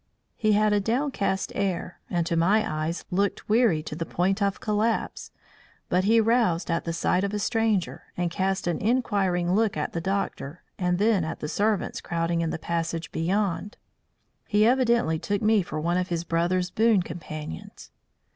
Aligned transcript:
He 0.35 0.53
had 0.53 0.73
a 0.73 0.79
downcast 0.79 1.51
air, 1.53 1.99
and 2.09 2.25
to 2.25 2.35
my 2.35 2.67
eyes 2.67 3.05
looked 3.11 3.47
weary 3.47 3.83
to 3.83 3.95
the 3.95 4.03
point 4.03 4.41
of 4.41 4.59
collapse, 4.59 5.29
but 5.89 6.05
he 6.05 6.19
roused 6.19 6.71
at 6.71 6.85
the 6.85 6.91
sight 6.91 7.23
of 7.23 7.35
a 7.35 7.37
stranger, 7.37 8.05
and 8.17 8.31
cast 8.31 8.65
an 8.65 8.79
inquiring 8.79 9.53
look 9.53 9.77
at 9.77 9.93
the 9.93 10.01
doctor 10.01 10.63
and 10.79 10.97
then 10.97 11.23
at 11.23 11.39
the 11.39 11.47
servants 11.47 12.01
crowding 12.01 12.41
in 12.41 12.49
the 12.49 12.57
passage 12.57 13.11
beyond. 13.11 13.77
He 14.47 14.65
evidently 14.65 15.19
took 15.19 15.43
me 15.43 15.61
for 15.61 15.79
one 15.79 15.97
of 15.97 16.07
his 16.09 16.23
brothers' 16.23 16.71
boon 16.71 17.03
companions. 17.03 17.91